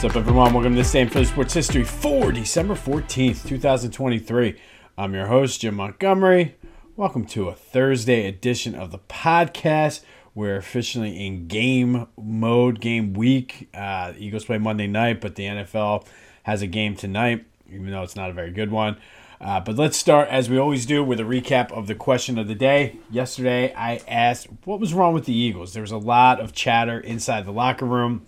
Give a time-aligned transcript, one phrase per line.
[0.00, 0.54] What's up, everyone?
[0.54, 4.58] Welcome to in Philly Sports History for December 14th, 2023.
[4.96, 6.56] I'm your host, Jim Montgomery.
[6.96, 10.00] Welcome to a Thursday edition of the podcast.
[10.34, 13.68] We're officially in game mode, game week.
[13.74, 16.06] Uh, Eagles play Monday night, but the NFL
[16.44, 18.96] has a game tonight, even though it's not a very good one.
[19.38, 22.48] Uh, but let's start, as we always do, with a recap of the question of
[22.48, 22.96] the day.
[23.10, 25.74] Yesterday, I asked what was wrong with the Eagles.
[25.74, 28.24] There was a lot of chatter inside the locker room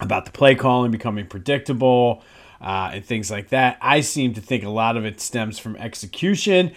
[0.00, 2.22] about the play calling becoming predictable
[2.60, 3.78] uh, and things like that.
[3.80, 6.72] I seem to think a lot of it stems from execution,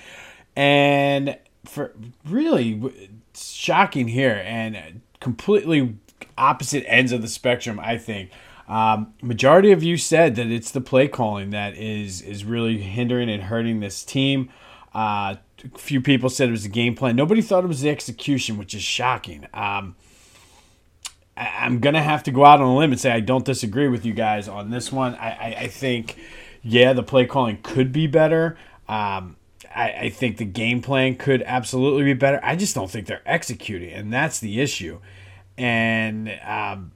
[0.55, 1.93] and for
[2.25, 5.95] really shocking here and completely
[6.37, 7.79] opposite ends of the spectrum.
[7.79, 8.31] I think
[8.67, 13.29] um, majority of you said that it's the play calling that is is really hindering
[13.29, 14.49] and hurting this team.
[14.93, 17.15] Uh, a few people said it was the game plan.
[17.15, 19.47] Nobody thought it was the execution, which is shocking.
[19.53, 19.95] Um,
[21.39, 23.87] I, am gonna have to go out on a limb and say I don't disagree
[23.87, 25.15] with you guys on this one.
[25.15, 26.17] I, I, I think,
[26.61, 28.57] yeah, the play calling could be better.
[28.87, 29.37] Um,
[29.73, 32.39] I, I think the game plan could absolutely be better.
[32.43, 34.99] I just don't think they're executing, and that's the issue.
[35.57, 36.91] And um,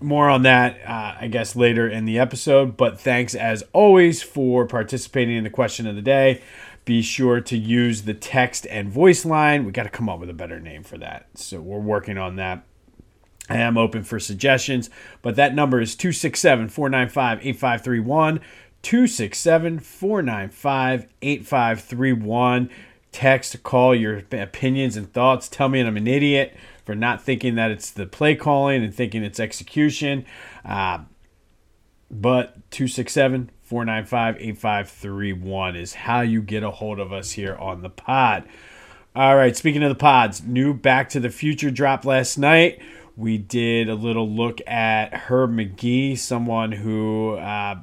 [0.00, 2.76] more on that, uh, I guess, later in the episode.
[2.76, 6.42] But thanks as always for participating in the question of the day.
[6.84, 9.64] Be sure to use the text and voice line.
[9.64, 11.26] We got to come up with a better name for that.
[11.34, 12.64] So we're working on that.
[13.48, 14.90] I am open for suggestions,
[15.22, 18.40] but that number is 267 495 8531.
[18.82, 22.70] 267 495 8531.
[23.10, 25.48] Text, call your opinions and thoughts.
[25.48, 26.54] Tell me I'm an idiot
[26.84, 30.24] for not thinking that it's the play calling and thinking it's execution.
[30.64, 31.00] Uh,
[32.10, 37.90] but 267 495 8531 is how you get a hold of us here on the
[37.90, 38.44] pod.
[39.14, 42.80] All right, speaking of the pods, new Back to the Future dropped last night.
[43.18, 47.80] We did a little look at Herb Magee, someone who uh,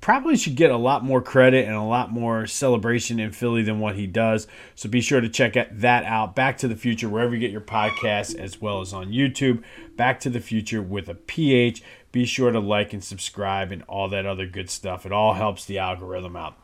[0.00, 3.78] probably should get a lot more credit and a lot more celebration in Philly than
[3.78, 4.48] what he does.
[4.74, 6.34] So be sure to check that out.
[6.34, 9.62] Back to the Future, wherever you get your podcasts, as well as on YouTube.
[9.96, 11.80] Back to the Future with a PH.
[12.10, 15.06] Be sure to like and subscribe and all that other good stuff.
[15.06, 16.56] It all helps the algorithm out.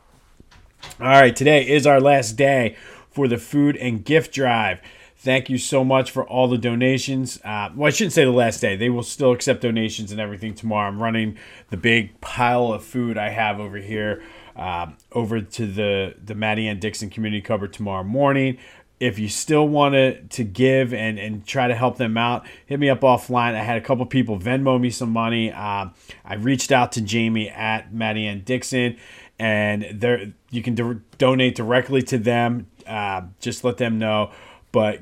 [0.99, 2.75] All right, today is our last day
[3.09, 4.81] for the food and gift drive.
[5.25, 7.39] Thank you so much for all the donations.
[7.43, 8.75] Uh, well, I shouldn't say the last day.
[8.75, 10.87] They will still accept donations and everything tomorrow.
[10.87, 11.39] I'm running
[11.71, 14.21] the big pile of food I have over here
[14.55, 16.79] uh, over to the, the Mattie N.
[16.79, 18.59] Dixon community cupboard tomorrow morning.
[18.99, 22.79] If you still want to, to give and, and try to help them out, hit
[22.79, 23.55] me up offline.
[23.55, 25.51] I had a couple people Venmo me some money.
[25.51, 25.87] Uh,
[26.23, 28.43] I reached out to Jamie at Mattie N.
[28.45, 28.97] Dixon,
[29.39, 32.67] and there you can do, donate directly to them.
[32.85, 34.29] Uh, just let them know.
[34.71, 35.01] But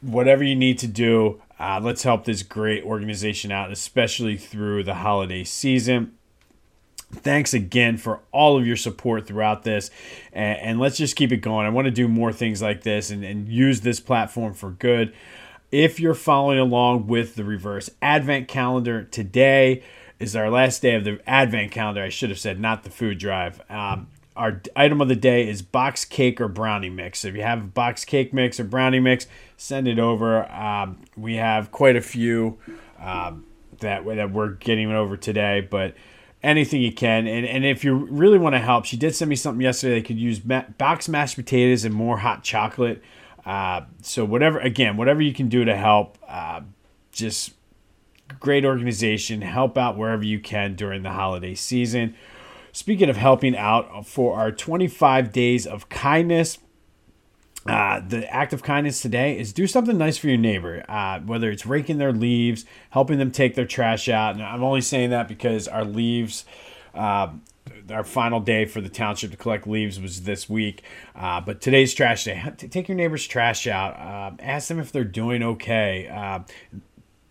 [0.00, 4.94] whatever you need to do, uh, let's help this great organization out, especially through the
[4.94, 6.16] holiday season.
[7.12, 9.90] Thanks again for all of your support throughout this.
[10.32, 11.66] And, and let's just keep it going.
[11.66, 15.12] I want to do more things like this and, and use this platform for good.
[15.72, 19.82] If you're following along with the reverse advent calendar, today
[20.18, 22.02] is our last day of the advent calendar.
[22.02, 23.60] I should have said, not the food drive.
[23.68, 24.08] Um,
[24.40, 27.20] our item of the day is box cake or brownie mix.
[27.20, 29.26] So If you have box cake mix or brownie mix,
[29.58, 30.50] send it over.
[30.50, 32.58] Um, we have quite a few
[32.98, 33.44] um,
[33.80, 35.94] that that we're getting over today, but
[36.42, 37.26] anything you can.
[37.26, 39.96] And, and if you really want to help, she did send me something yesterday.
[39.96, 43.02] They could use ma- box mashed potatoes and more hot chocolate.
[43.44, 46.62] Uh, so whatever, again, whatever you can do to help, uh,
[47.12, 47.52] just
[48.38, 49.42] great organization.
[49.42, 52.14] Help out wherever you can during the holiday season.
[52.72, 56.58] Speaking of helping out for our 25 days of kindness,
[57.66, 61.50] uh, the act of kindness today is do something nice for your neighbor, uh, whether
[61.50, 64.34] it's raking their leaves, helping them take their trash out.
[64.34, 66.46] And I'm only saying that because our leaves,
[66.94, 67.28] uh,
[67.90, 70.82] our final day for the township to collect leaves was this week.
[71.14, 72.42] Uh, but today's trash day.
[72.56, 73.94] Take your neighbor's trash out.
[73.98, 76.08] Uh, ask them if they're doing okay.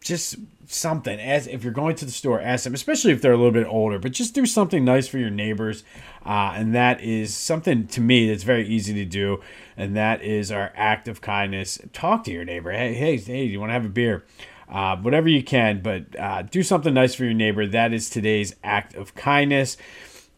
[0.02, 0.38] Just
[0.72, 3.52] something as if you're going to the store ask them especially if they're a little
[3.52, 5.84] bit older but just do something nice for your neighbors.
[6.24, 9.42] Uh, and that is something to me that's very easy to do.
[9.76, 11.80] And that is our act of kindness.
[11.92, 12.72] Talk to your neighbor.
[12.72, 14.26] Hey hey hey do you want to have a beer?
[14.70, 17.66] Uh, whatever you can but uh, do something nice for your neighbor.
[17.66, 19.76] That is today's act of kindness.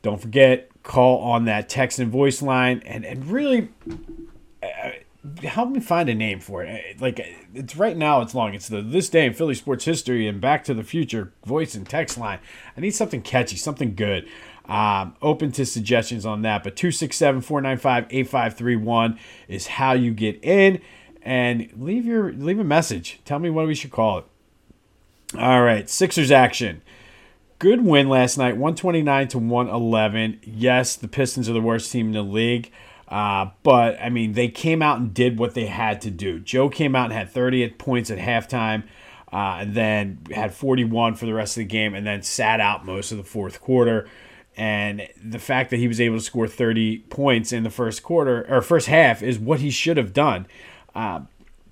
[0.01, 3.69] Don't forget call on that text and voice line and, and really
[4.63, 4.91] uh,
[5.44, 7.00] help me find a name for it.
[7.00, 7.19] Like
[7.53, 8.53] it's right now, it's long.
[8.53, 11.88] It's the this day in Philly sports history and Back to the Future voice and
[11.88, 12.39] text line.
[12.75, 14.27] I need something catchy, something good.
[14.65, 16.63] Um, open to suggestions on that.
[16.63, 20.81] But 267 495 8531 is how you get in.
[21.23, 23.19] And leave your leave a message.
[23.25, 24.25] Tell me what we should call it.
[25.38, 26.81] All right, Sixers action.
[27.59, 30.39] good win last night, 129 to 111.
[30.44, 32.71] Yes, the Pistons are the worst team in the league.
[33.11, 36.39] Uh, but I mean, they came out and did what they had to do.
[36.39, 38.83] Joe came out and had 30 points at halftime,
[39.33, 42.85] uh, and then had 41 for the rest of the game, and then sat out
[42.85, 44.07] most of the fourth quarter.
[44.55, 48.45] And the fact that he was able to score 30 points in the first quarter
[48.49, 50.47] or first half is what he should have done.
[50.95, 51.21] Uh,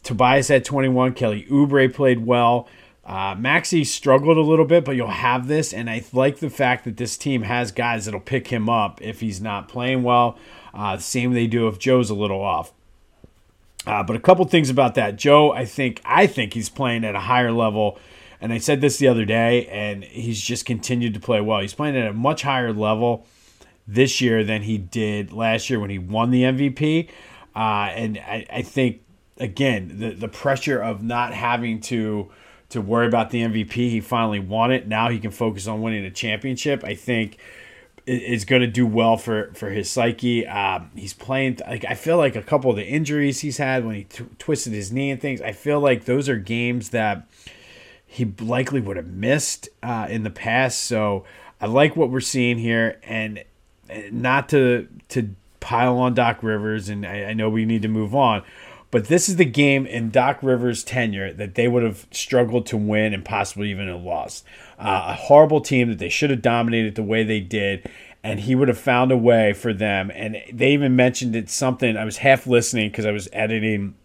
[0.03, 1.13] Tobias had 21.
[1.13, 2.67] Kelly Oubre played well.
[3.05, 6.85] Uh, Maxey struggled a little bit, but you'll have this, and I like the fact
[6.85, 10.37] that this team has guys that'll pick him up if he's not playing well.
[10.73, 12.73] Uh, same they do if Joe's a little off.
[13.85, 15.51] Uh, but a couple things about that, Joe.
[15.51, 17.97] I think I think he's playing at a higher level,
[18.41, 21.59] and I said this the other day, and he's just continued to play well.
[21.61, 23.25] He's playing at a much higher level
[23.87, 27.09] this year than he did last year when he won the MVP.
[27.55, 29.01] Uh, and I, I think
[29.37, 32.29] again the the pressure of not having to
[32.69, 33.71] to worry about the MVP.
[33.71, 34.87] He finally won it.
[34.87, 36.83] Now he can focus on winning a championship.
[36.83, 37.37] I think
[38.09, 40.47] is going to do well for for his psyche.
[40.47, 43.95] Um, he's playing like I feel like a couple of the injuries he's had when
[43.95, 45.41] he t- twisted his knee and things.
[45.41, 47.27] I feel like those are games that
[48.05, 50.83] he likely would have missed uh, in the past.
[50.83, 51.25] So
[51.61, 53.43] I like what we're seeing here, and
[54.11, 58.15] not to to pile on Doc Rivers, and I, I know we need to move
[58.15, 58.43] on.
[58.91, 62.77] But this is the game in Doc Rivers' tenure that they would have struggled to
[62.77, 64.43] win and possibly even have lost.
[64.79, 67.85] Uh, a horrible team that they should have dominated the way they did,
[68.23, 70.09] and he would have found a way for them.
[70.15, 71.97] And they even mentioned it something.
[71.97, 73.95] I was half listening because I was editing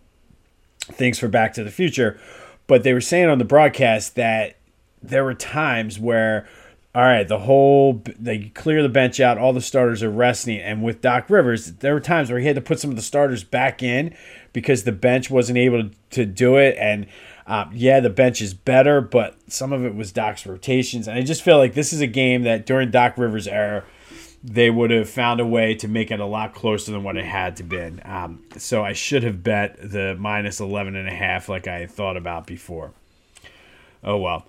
[0.80, 2.18] things for Back to the Future,
[2.66, 4.56] but they were saying on the broadcast that
[5.00, 6.48] there were times where
[6.94, 10.80] all right, the whole they clear the bench out, all the starters are resting, and
[10.80, 13.42] with Doc Rivers, there were times where he had to put some of the starters
[13.42, 14.14] back in
[14.52, 16.76] because the bench wasn't able to, do it.
[16.78, 17.06] And
[17.46, 21.22] um, yeah, the bench is better, but some of it was Doc's rotations, and I
[21.22, 23.84] just feel like this is a game that during Doc Rivers' era,
[24.42, 27.24] they would have found a way to make it a lot closer than what it
[27.24, 28.00] had to been.
[28.04, 32.18] Um, so I should have bet the minus 11 and a half like I thought
[32.18, 32.92] about before.
[34.02, 34.46] Oh well.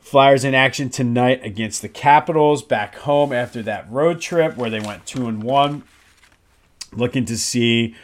[0.00, 4.80] Flyers in action tonight against the Capitals back home after that road trip where they
[4.80, 5.82] went two and one.
[6.92, 7.96] Looking to see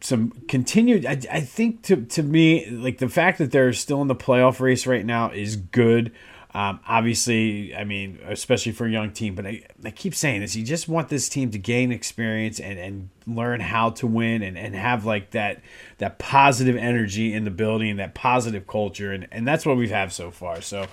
[0.00, 1.06] some continued.
[1.06, 4.60] I, I think to to me, like the fact that they're still in the playoff
[4.60, 6.12] race right now is good.
[6.54, 10.56] Um, obviously, I mean, especially for a young team, but I, I keep saying this.
[10.56, 14.56] You just want this team to gain experience and, and learn how to win and,
[14.56, 15.60] and have like that
[15.98, 20.10] that positive energy in the building, that positive culture, and, and that's what we've had
[20.10, 20.62] so far.
[20.62, 20.86] So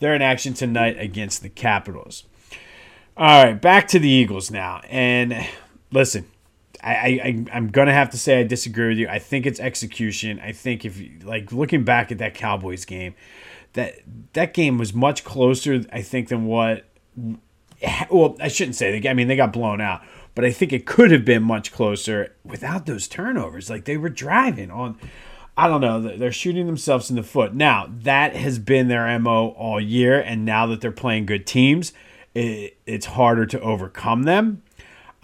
[0.00, 2.24] they're in action tonight against the Capitals.
[3.14, 4.80] All right, back to the Eagles now.
[4.88, 5.46] And
[5.92, 6.26] listen,
[6.82, 9.08] I, I I'm gonna have to say I disagree with you.
[9.08, 10.40] I think it's execution.
[10.40, 13.14] I think if you, like looking back at that Cowboys game,
[13.74, 14.00] that
[14.32, 15.84] that game was much closer.
[15.92, 16.84] I think than what.
[18.10, 19.00] Well, I shouldn't say.
[19.00, 20.02] They, I mean, they got blown out,
[20.34, 23.68] but I think it could have been much closer without those turnovers.
[23.68, 24.98] Like they were driving on
[25.56, 26.00] I don't know.
[26.00, 27.54] They're shooting themselves in the foot.
[27.54, 30.18] Now, that has been their MO all year.
[30.18, 31.92] And now that they're playing good teams,
[32.34, 34.61] it, it's harder to overcome them.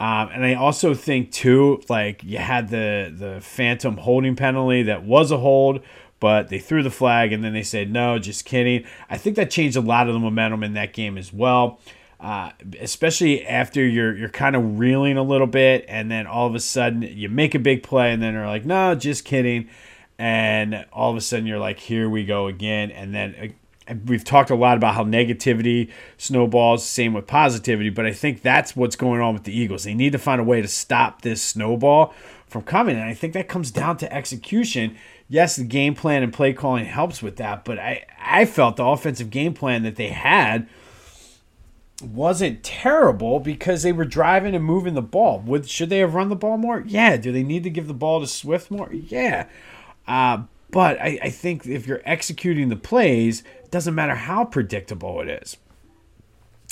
[0.00, 5.02] Um, and I also think, too, like you had the, the phantom holding penalty that
[5.02, 5.80] was a hold,
[6.20, 8.84] but they threw the flag and then they said, no, just kidding.
[9.10, 11.80] I think that changed a lot of the momentum in that game as well.
[12.20, 16.54] Uh, especially after you're you're kind of reeling a little bit, and then all of
[16.56, 19.68] a sudden you make a big play, and then they're like, "No, just kidding,"
[20.18, 22.90] and all of a sudden you're like, here we go again.
[22.90, 23.54] And then
[24.06, 28.76] we've talked a lot about how negativity snowballs, same with positivity, but I think that's
[28.76, 29.84] what's going on with the Eagles.
[29.84, 32.14] They need to find a way to stop this snowball
[32.46, 32.96] from coming.
[32.96, 34.96] And I think that comes down to execution.
[35.28, 38.84] Yes, the game plan and play calling helps with that, but I, I felt the
[38.84, 40.68] offensive game plan that they had
[42.02, 45.40] wasn't terrible because they were driving and moving the ball.
[45.40, 46.84] Would should they have run the ball more?
[46.86, 47.16] Yeah.
[47.16, 48.92] Do they need to give the ball to Swift more?
[48.92, 49.46] Yeah.
[50.06, 55.20] Uh, but I, I think if you're executing the plays, it doesn't matter how predictable
[55.20, 55.56] it is.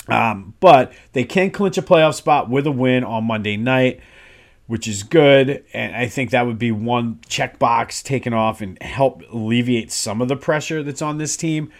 [0.07, 3.99] Um, but they can clinch a playoff spot with a win on Monday night,
[4.67, 5.65] which is good.
[5.73, 10.27] And I think that would be one checkbox taken off and help alleviate some of
[10.27, 11.71] the pressure that's on this team.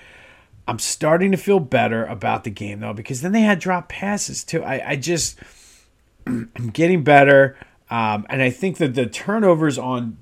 [0.68, 4.44] I'm starting to feel better about the game though, because then they had drop passes
[4.44, 4.64] too.
[4.64, 5.40] I, I just
[6.28, 7.56] I'm getting better.
[7.90, 10.18] Um, and I think that the turnovers on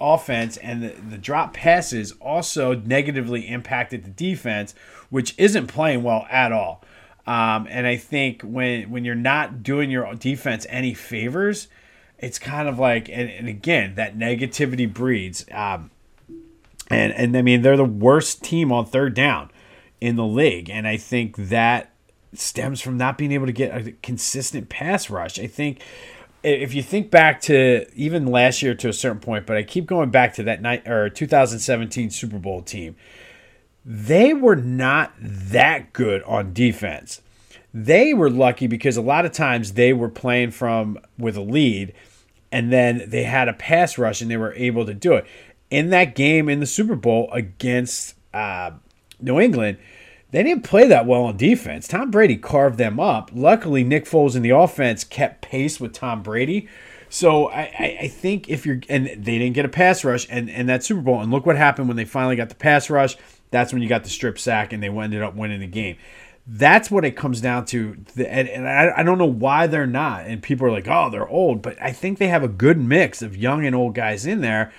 [0.00, 4.74] offense and the, the drop passes also negatively impacted the defense,
[5.10, 6.82] which isn't playing well at all.
[7.26, 11.68] Um, and I think when when you're not doing your defense any favors,
[12.18, 15.44] it's kind of like and, and again that negativity breeds.
[15.52, 15.90] Um,
[16.88, 19.50] and and I mean they're the worst team on third down
[20.00, 21.92] in the league, and I think that
[22.32, 25.38] stems from not being able to get a consistent pass rush.
[25.38, 25.82] I think
[26.42, 29.86] if you think back to even last year to a certain point, but I keep
[29.86, 32.96] going back to that night or 2017 Super Bowl team,
[33.84, 37.20] they were not that good on defense.
[37.72, 41.94] They were lucky because a lot of times they were playing from with a lead
[42.50, 45.26] and then they had a pass rush and they were able to do it.
[45.70, 48.72] In that game in the Super Bowl against uh,
[49.20, 49.78] New England,
[50.30, 51.88] they didn't play that well on defense.
[51.88, 53.30] Tom Brady carved them up.
[53.34, 56.68] Luckily, Nick Foles in the offense kept pace with Tom Brady.
[57.08, 60.68] So I, I, think if you're and they didn't get a pass rush and, and
[60.68, 63.16] that Super Bowl and look what happened when they finally got the pass rush.
[63.50, 65.96] That's when you got the strip sack and they ended up winning the game.
[66.46, 67.96] That's what it comes down to.
[68.16, 70.26] And, and I, I don't know why they're not.
[70.26, 71.62] And people are like, oh, they're old.
[71.62, 74.72] But I think they have a good mix of young and old guys in there.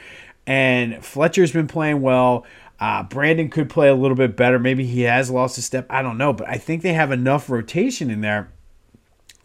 [0.48, 2.46] And Fletcher's been playing well.
[2.82, 4.58] Uh, Brandon could play a little bit better.
[4.58, 5.86] Maybe he has lost a step.
[5.88, 8.52] I don't know, but I think they have enough rotation in there.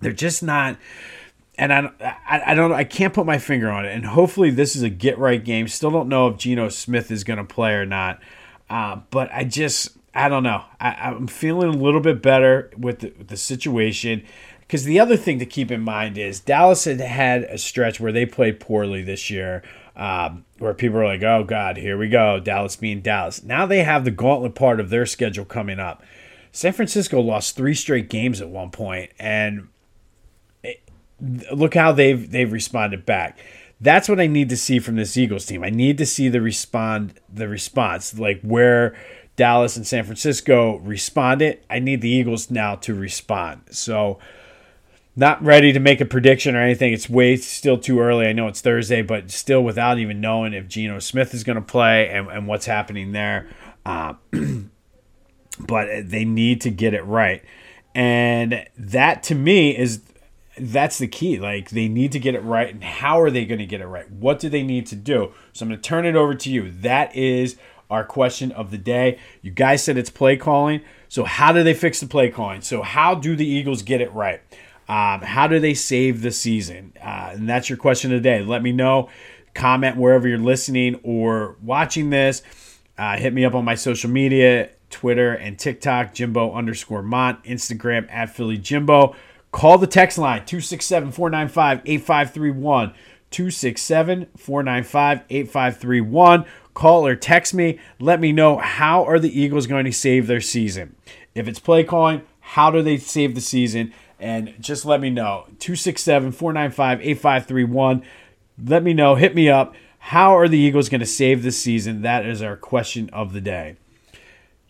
[0.01, 0.79] They're just not,
[1.59, 3.95] and I, I, I don't, I can't put my finger on it.
[3.95, 5.69] And hopefully, this is a get right game.
[5.69, 8.21] Still don't know if Geno Smith is going to play or not.
[8.71, 10.65] Uh, but I just, I don't know.
[10.81, 14.25] I, am feeling a little bit better with the, with the situation.
[14.61, 18.13] Because the other thing to keep in mind is Dallas had had a stretch where
[18.13, 19.63] they played poorly this year
[19.97, 23.43] um, where people are like, oh, God, here we go, Dallas being Dallas.
[23.43, 26.03] Now they have the gauntlet part of their schedule coming up.
[26.53, 29.69] San Francisco lost three straight games at one point, and
[30.63, 30.81] it,
[31.53, 33.39] look how they've they've responded back.
[33.79, 35.63] That's what I need to see from this Eagles team.
[35.63, 38.97] I need to see the respond the response, like where
[39.37, 41.61] Dallas and San Francisco responded.
[41.69, 43.63] I need the Eagles now to respond.
[43.71, 44.19] So
[45.17, 46.93] not ready to make a prediction or anything.
[46.93, 48.27] It's way still too early.
[48.27, 51.63] I know it's Thursday, but still without even knowing if Geno Smith is going to
[51.63, 53.49] play and, and what's happening there.
[53.87, 54.15] Uh,
[55.59, 57.43] but they need to get it right.
[57.95, 60.03] And that to me is
[60.59, 61.39] that's the key.
[61.39, 62.73] Like they need to get it right.
[62.73, 64.11] And how are they going to get it right?
[64.11, 65.33] What do they need to do?
[65.55, 66.71] So I'm going to turn it over to you.
[66.71, 67.57] That is
[67.89, 69.19] our question of the day.
[69.41, 70.83] You guys said it's play calling.
[71.09, 72.61] So how do they fix the play calling?
[72.61, 74.43] So how do the Eagles get it right?
[74.89, 76.93] Um, how do they save the season?
[77.01, 78.43] Uh, and that's your question today.
[78.43, 79.09] Let me know.
[79.55, 82.43] Comment wherever you're listening or watching this.
[82.99, 88.07] Uh, hit me up on my social media Twitter and TikTok, Jimbo underscore Mont, Instagram
[88.11, 89.15] at Philly Jimbo.
[89.53, 92.95] Call the text line 267 495 8531.
[93.31, 96.45] 267 495 8531.
[96.75, 97.81] Call or text me.
[97.99, 100.95] Let me know how are the Eagles going to save their season.
[101.35, 103.93] If it's play calling, how do they save the season?
[104.19, 105.47] And just let me know.
[105.59, 108.03] 267 495 8531.
[108.65, 109.15] Let me know.
[109.15, 109.75] Hit me up.
[109.99, 112.03] How are the Eagles going to save this season?
[112.03, 113.77] That is our question of the day.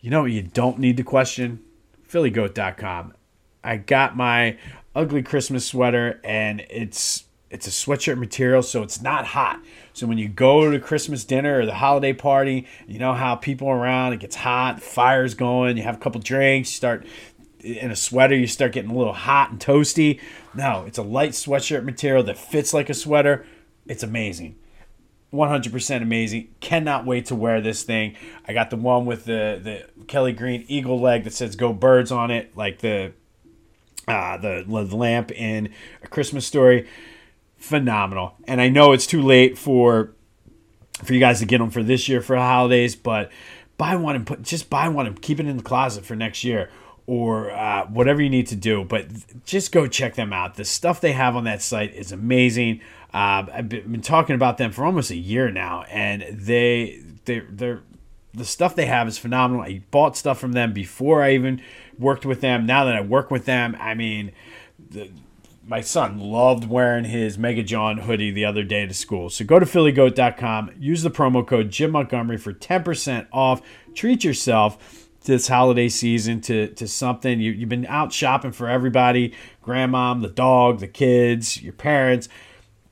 [0.01, 1.63] You know what you don't need to question?
[2.09, 3.13] PhillyGoat.com.
[3.63, 4.57] I got my
[4.95, 9.61] ugly Christmas sweater and it's it's a sweatshirt material so it's not hot.
[9.93, 13.69] So when you go to Christmas dinner or the holiday party, you know how people
[13.69, 17.05] around, it gets hot, fire's going, you have a couple drinks, you start
[17.59, 20.19] in a sweater, you start getting a little hot and toasty.
[20.53, 23.45] No, it's a light sweatshirt material that fits like a sweater.
[23.85, 24.57] It's amazing.
[25.33, 26.49] 100% amazing.
[26.59, 28.15] Cannot wait to wear this thing.
[28.47, 32.11] I got the one with the, the Kelly Green eagle leg that says "Go Birds"
[32.11, 33.11] on it, like the
[34.07, 36.87] uh, the, the lamp in A Christmas Story.
[37.57, 38.35] Phenomenal.
[38.47, 40.11] And I know it's too late for
[41.03, 43.29] for you guys to get them for this year for the holidays, but
[43.77, 46.43] buy one and put just buy one and keep it in the closet for next
[46.43, 46.69] year
[47.07, 48.83] or uh, whatever you need to do.
[48.83, 49.07] But
[49.45, 50.55] just go check them out.
[50.55, 52.81] The stuff they have on that site is amazing.
[53.13, 57.81] Uh, I've been talking about them for almost a year now, and they they they're
[58.33, 59.63] the stuff they have is phenomenal.
[59.63, 61.61] I bought stuff from them before I even
[61.97, 62.65] worked with them.
[62.65, 64.31] Now that I work with them, I mean,
[64.77, 65.09] the,
[65.65, 69.29] my son loved wearing his Mega John hoodie the other day to school.
[69.29, 73.61] So go to phillygoat.com, use the promo code Jim Montgomery for 10% off.
[73.95, 77.39] Treat yourself this holiday season to to something.
[77.39, 82.27] You, you've been out shopping for everybody, grandmom, the dog, the kids, your parents.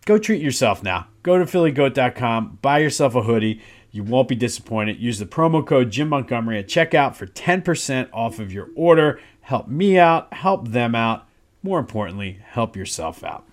[0.05, 1.07] Go treat yourself now.
[1.23, 3.59] Go to phillygoat.com, buy yourself a hoodie.
[3.89, 4.99] You won't be disappointed.
[4.99, 9.19] Use the promo code Jim Montgomery at checkout for 10% off of your order.
[9.41, 11.27] Help me out, help them out.
[11.63, 13.47] More importantly, help yourself out.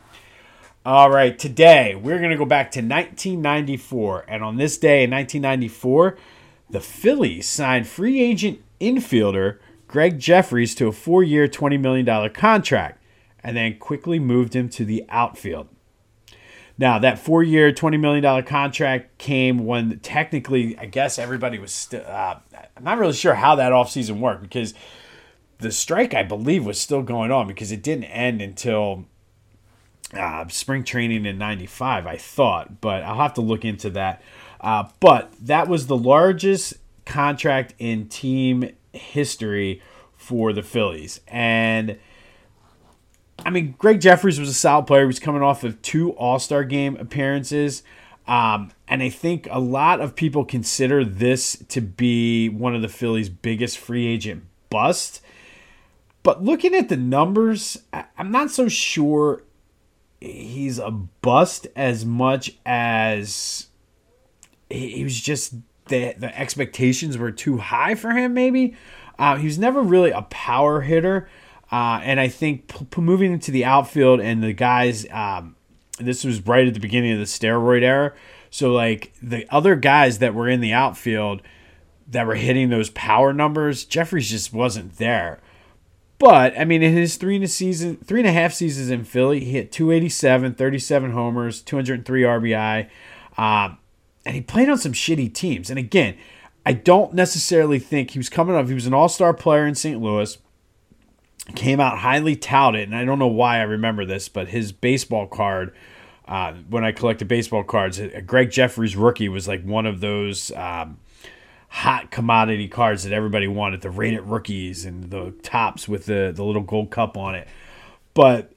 [0.84, 4.24] All right, today we're going to go back to 1994.
[4.26, 6.18] And on this day in 1994,
[6.68, 13.02] the Phillies signed free agent infielder Gregg Jefferies to a four year, $20 million contract
[13.42, 15.68] and then quickly moved him to the outfield.
[16.78, 22.04] Now, that four year, $20 million contract came when technically, I guess everybody was still.
[22.06, 22.36] Uh,
[22.76, 24.72] I'm not really sure how that offseason worked because
[25.58, 29.04] the strike, I believe, was still going on because it didn't end until
[30.14, 34.22] uh, spring training in 95, I thought, but I'll have to look into that.
[34.60, 39.82] Uh, but that was the largest contract in team history
[40.16, 41.20] for the Phillies.
[41.28, 41.98] And
[43.44, 45.02] I mean, Gregg Jefferies was a solid player.
[45.02, 47.82] He was coming off of two All Star game appearances.
[48.26, 52.88] Um, and I think a lot of people consider this to be one of the
[52.88, 55.20] Phillies' biggest free agent bust.
[56.22, 59.42] But looking at the numbers, I'm not so sure
[60.20, 63.66] he's a bust as much as
[64.70, 65.54] he was just
[65.86, 68.34] the the expectations were too high for him.
[68.34, 68.76] Maybe
[69.18, 71.28] uh, he was never really a power hitter,
[71.70, 75.06] uh, and I think p- p- moving into the outfield and the guys.
[75.10, 75.56] Um,
[75.98, 78.12] this was right at the beginning of the steroid era,
[78.50, 81.42] so like the other guys that were in the outfield
[82.08, 85.40] that were hitting those power numbers, Jefferies just wasn't there.
[86.18, 89.04] But I mean, in his three and a season, three and a half seasons in
[89.04, 92.88] Philly, he hit 287, 37 homers, 203 RBI,
[93.36, 93.78] um,
[94.24, 95.70] and he played on some shitty teams.
[95.70, 96.16] And again,
[96.64, 98.68] I don't necessarily think he was coming up.
[98.68, 100.00] He was an All Star player in St.
[100.00, 100.38] Louis,
[101.54, 105.26] came out highly touted, and I don't know why I remember this, but his baseball
[105.26, 105.74] card.
[106.28, 110.98] Uh, when I collected baseball cards, Gregg Jefferies rookie was like one of those um,
[111.68, 116.44] hot commodity cards that everybody wanted, the rated rookies and the Topps with the, the
[116.44, 117.48] little gold cup on it.
[118.14, 118.51] But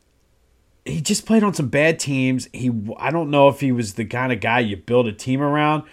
[0.85, 2.47] he just played on some bad teams.
[2.53, 5.41] He I don't know if he was the kind of guy you build a team
[5.41, 5.83] around.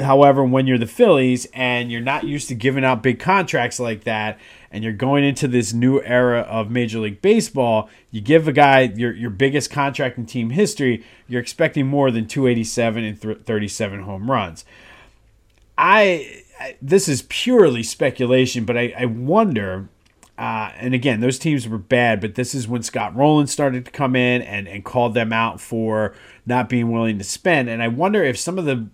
[0.00, 4.04] However, when you're the Phillies and you're not used to giving out big contracts like
[4.04, 4.38] that,
[4.70, 8.82] and you're going into this new era of Major League Baseball, you give a guy
[8.82, 14.30] your, your biggest contract in team history, you're expecting more than 287 and 37 home
[14.30, 14.64] runs.
[15.76, 19.88] I, I this is purely speculation, but I, I wonder.
[20.40, 23.90] Uh, and again, those teams were bad, but this is when Scott Rolen started to
[23.90, 26.14] come in and, and called them out for
[26.46, 27.68] not being willing to spend.
[27.68, 28.88] And I wonder if some of the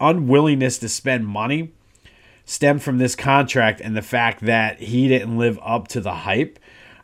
[0.00, 1.72] unwillingness to spend money
[2.44, 6.58] stemmed from this contract and the fact that he didn't live up to the hype.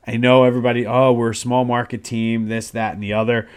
[0.04, 3.48] I know everybody, oh, we're a small market team, this, that, and the other.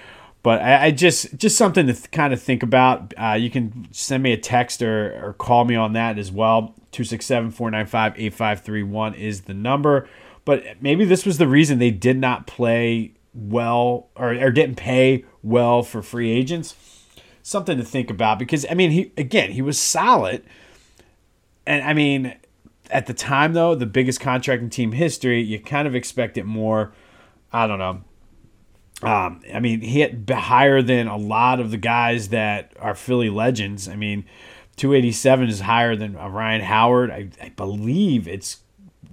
[0.43, 3.11] But I, I just just something to th- kind of think about.
[3.17, 6.75] Uh, you can send me a text or, or call me on that as well.
[6.91, 10.07] 267 495 8531 is the number.
[10.47, 15.25] But maybe this was the reason they did not play well or, or didn't pay
[15.43, 16.73] well for free agents.
[17.43, 20.45] Something to think about because, I mean, he again, he was solid.
[21.65, 22.33] And I mean,
[22.89, 26.45] at the time, though, the biggest contract in team history, you kind of expect it
[26.45, 26.93] more.
[27.51, 28.03] I don't know.
[29.03, 33.29] Um, I mean, he hit higher than a lot of the guys that are Philly
[33.29, 33.89] legends.
[33.89, 34.23] I mean,
[34.77, 37.11] 287 is higher than Ryan Howard.
[37.11, 38.59] I, I believe it's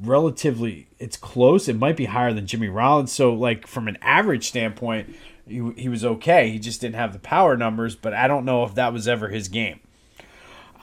[0.03, 1.69] relatively it's close.
[1.69, 3.13] It might be higher than Jimmy Rollins.
[3.13, 5.15] So, like from an average standpoint,
[5.47, 6.51] he, he was okay.
[6.51, 7.95] He just didn't have the power numbers.
[7.95, 9.81] But I don't know if that was ever his game.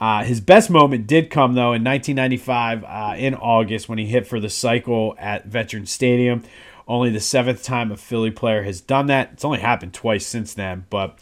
[0.00, 4.26] Uh, his best moment did come though in 1995 uh, in August when he hit
[4.26, 6.42] for the cycle at Veterans Stadium
[6.88, 9.30] only the seventh time a Philly player has done that.
[9.32, 10.86] It's only happened twice since then.
[10.90, 11.18] But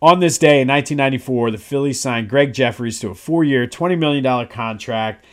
[0.00, 3.98] on this day in 1994, the Phillies signed Gregg Jefferies to a four year, $20
[3.98, 5.24] million contract.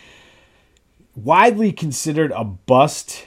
[1.17, 3.25] Widely considered a bust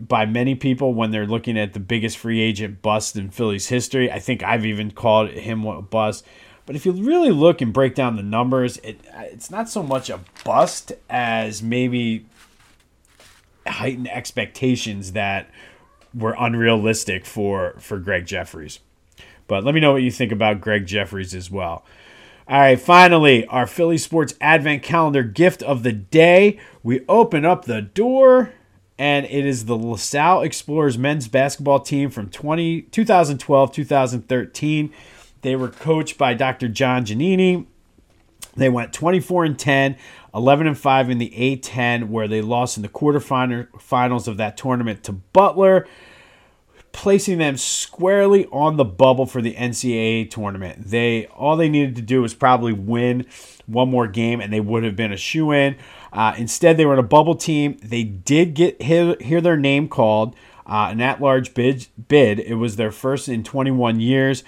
[0.00, 4.10] by many people when they're looking at the biggest free agent bust in Phillies history.
[4.10, 6.26] I think I've even called him a bust.
[6.66, 9.80] But if you really look and break down the numbers, it, uh, it's not so
[9.80, 12.26] much a bust as maybe
[13.64, 15.48] heightened expectations that
[16.12, 18.80] were unrealistic for for Gregg Jefferies.
[19.46, 21.84] But let me know what you think about Gregg Jefferies as well.
[22.48, 26.58] All right, finally, our Philly Sports Advent Calendar gift of the day.
[26.82, 28.52] We open up the door,
[28.98, 34.92] and it is the LaSalle Explorers men's basketball team from 20, 2012 2013.
[35.42, 36.68] They were coached by Dr.
[36.68, 37.66] John Giannini.
[38.56, 39.96] They went 24 and 10,
[40.34, 45.04] 11 and 5 in the A10, where they lost in the quarterfinals of that tournament
[45.04, 45.86] to Butler,
[46.92, 50.88] placing them squarely on the bubble for the NCAA tournament.
[50.88, 53.26] They all they needed to do was probably win
[53.66, 55.76] one more game, and they would have been a shoe in.
[56.12, 57.78] Uh, instead, they were in a bubble team.
[57.82, 60.34] They did get hear, hear their name called.
[60.66, 62.38] Uh, an at-large bid, bid.
[62.38, 64.44] It was their first in 21 years.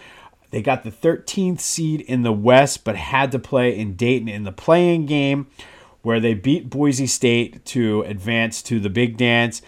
[0.51, 4.45] They got the 13th seed in the West, but had to play in Dayton in
[4.45, 5.47] the playing game,
[6.03, 9.63] where they beat Boise State to advance to the big dance.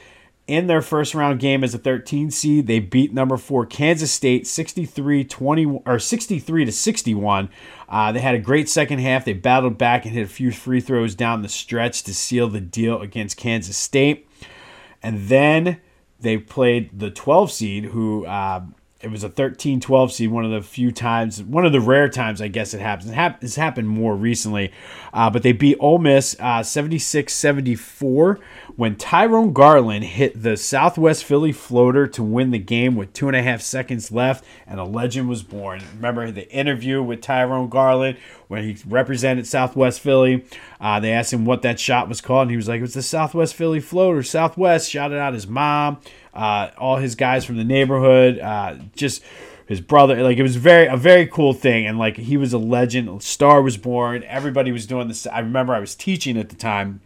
[0.46, 4.46] In their first round game as a 13 seed, they beat number four Kansas State
[4.46, 7.48] 63 20 or 63 to 61.
[7.88, 9.24] Uh, they had a great second half.
[9.24, 12.60] They battled back and hit a few free throws down the stretch to seal the
[12.60, 14.28] deal against Kansas State.
[15.02, 15.80] and then
[16.20, 18.62] they played the 12 seed, who uh,
[19.04, 22.08] it was a 13 12 seed, one of the few times, one of the rare
[22.08, 23.10] times, I guess it happens.
[23.10, 24.72] It it's happened more recently,
[25.12, 28.40] uh, but they beat Ole Miss uh, 76 74
[28.76, 33.36] when Tyrone Garland hit the Southwest Philly floater to win the game with two and
[33.36, 35.82] a half seconds left, and a legend was born.
[35.94, 38.16] Remember the interview with Tyrone Garland
[38.48, 40.44] when he represented Southwest Philly?
[40.80, 42.94] Uh, they asked him what that shot was called, and he was like, It was
[42.94, 44.22] the Southwest Philly floater.
[44.22, 45.98] Southwest shouted out his mom,
[46.34, 49.22] uh, all his guys from the neighborhood, uh, just
[49.66, 52.58] his brother like it was very a very cool thing and like he was a
[52.58, 56.54] legend star was born everybody was doing this i remember i was teaching at the
[56.54, 57.00] time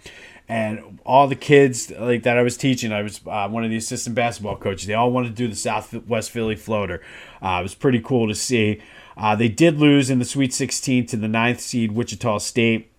[0.48, 3.76] and all the kids like that I was teaching, I was uh, one of the
[3.76, 4.86] assistant basketball coaches.
[4.86, 7.02] They all wanted to do the Southwest Philly floater.
[7.42, 8.80] Uh, it was pretty cool to see.
[9.16, 12.90] Uh, they did lose in the Sweet 16 to the ninth seed Wichita State.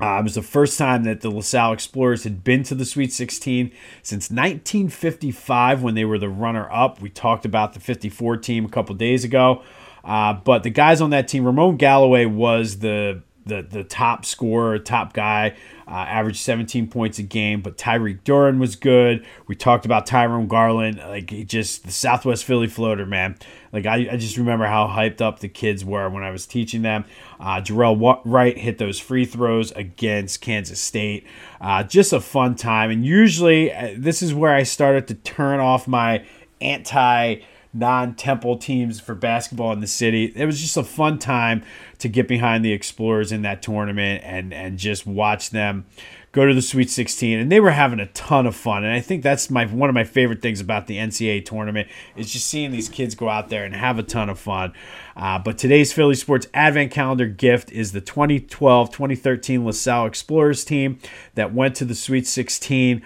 [0.00, 3.12] Uh, it was the first time that the LaSalle Explorers had been to the Sweet
[3.12, 7.00] 16 since 1955 when they were the runner up.
[7.00, 9.62] We talked about the 54 team a couple days ago.
[10.04, 14.78] Uh, but the guys on that team, Ramon Galloway was the the the top scorer,
[14.78, 15.56] top guy,
[15.86, 17.60] uh, averaged 17 points a game.
[17.60, 19.26] But Tyreek Duren was good.
[19.46, 23.36] We talked about Tyrone Garland, like just the Southwest Philly floater, man.
[23.72, 26.82] Like I, I just remember how hyped up the kids were when I was teaching
[26.82, 27.04] them.
[27.40, 31.26] Uh, Jerrell Wright hit those free throws against Kansas State.
[31.60, 32.90] Uh, just a fun time.
[32.90, 36.24] And usually, uh, this is where I started to turn off my
[36.60, 37.40] anti
[37.72, 40.32] non temple teams for basketball in the city.
[40.34, 41.62] It was just a fun time
[41.98, 45.86] to get behind the Explorers in that tournament and, and just watch them
[46.32, 49.00] go to the Sweet 16 and they were having a ton of fun and I
[49.00, 52.70] think that's my one of my favorite things about the NCAA tournament is just seeing
[52.70, 54.72] these kids go out there and have a ton of fun.
[55.16, 60.98] Uh, but today's Philly Sports Advent Calendar gift is the 2012-2013 LaSalle Explorers team
[61.34, 63.02] that went to the Sweet 16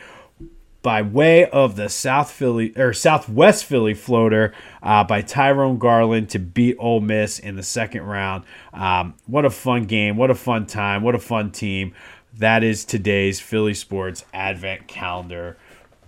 [0.83, 6.39] by way of the South Philly or Southwest Philly floater uh, by Tyrone Garland to
[6.39, 8.45] beat Ole Miss in the second round.
[8.73, 10.17] Um, what a fun game!
[10.17, 11.03] What a fun time!
[11.03, 11.95] What a fun team!
[12.39, 15.57] That is today's Philly Sports Advent Calendar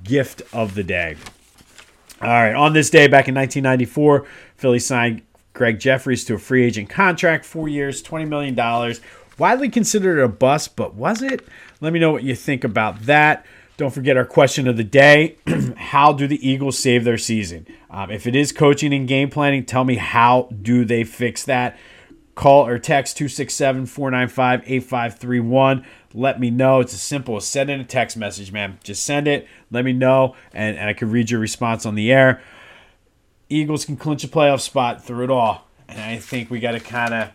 [0.03, 1.17] gift of the day.
[2.21, 6.65] All right, on this day back in 1994, Philly signed Gregg Jefferies to a free
[6.65, 8.95] agent contract, four years, $20 million.
[9.39, 11.47] Widely considered a bust, but was it?
[11.81, 13.45] Let me know what you think about that.
[13.77, 15.37] Don't forget our question of the day
[15.77, 17.67] How do the Eagles save their season?
[17.91, 21.77] Um, if it is coaching and game planning, tell me how do they fix that?
[22.35, 25.85] Call or text 267 495 8531.
[26.13, 26.81] Let me know.
[26.81, 28.79] It's as simple as sending a text message, man.
[28.83, 29.47] Just send it.
[29.71, 32.43] Let me know, and, and I can read your response on the air.
[33.49, 35.69] Eagles can clinch a playoff spot through it all.
[35.89, 37.31] And I think we got to kind of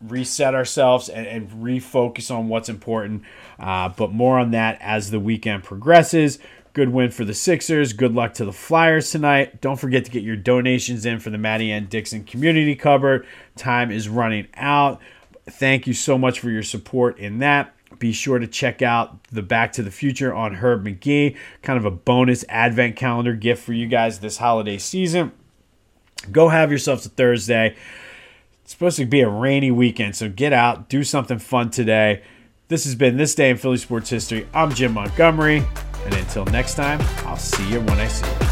[0.00, 3.22] reset ourselves and, and, refocus on what's important.
[3.58, 6.38] Uh, but more on that as the weekend progresses.
[6.72, 7.92] Good win for the Sixers.
[7.92, 9.60] Good luck to the Flyers tonight.
[9.60, 11.86] Don't forget to get your donations in for the Mattie N.
[11.86, 13.26] Dixon Community Cupboard.
[13.56, 15.00] Time is running out.
[15.48, 17.72] Thank you so much for your support in that.
[18.00, 21.84] Be sure to check out the Back to the Future on Herb Magee, kind of
[21.84, 25.30] a bonus advent calendar gift for you guys this holiday season.
[26.32, 27.76] Go have yourselves a Thursday.
[28.64, 32.22] It's supposed to be a rainy weekend, so get out, do something fun today.
[32.68, 34.48] This has been This Day in Philly Sports History.
[34.54, 35.62] I'm Jim Montgomery,
[36.06, 38.43] and until next time, I'll see you when I see you.